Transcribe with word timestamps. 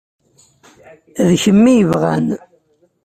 D 1.27 1.29
kemm 1.41 1.63
i 1.71 1.73
yebɣan. 1.77 2.27